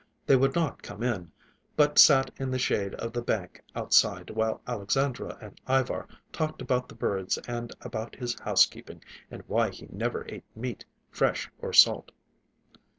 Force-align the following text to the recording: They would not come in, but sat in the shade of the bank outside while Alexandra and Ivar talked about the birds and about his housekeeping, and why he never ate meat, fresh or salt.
They 0.25 0.35
would 0.35 0.55
not 0.55 0.81
come 0.81 1.03
in, 1.03 1.31
but 1.75 1.99
sat 1.99 2.31
in 2.37 2.49
the 2.49 2.57
shade 2.57 2.95
of 2.95 3.13
the 3.13 3.21
bank 3.21 3.63
outside 3.75 4.31
while 4.31 4.59
Alexandra 4.65 5.37
and 5.39 5.61
Ivar 5.69 6.07
talked 6.33 6.59
about 6.59 6.89
the 6.89 6.95
birds 6.95 7.37
and 7.47 7.71
about 7.81 8.15
his 8.15 8.33
housekeeping, 8.39 9.03
and 9.29 9.43
why 9.45 9.69
he 9.69 9.85
never 9.91 10.25
ate 10.27 10.45
meat, 10.55 10.85
fresh 11.11 11.51
or 11.59 11.71
salt. 11.71 12.11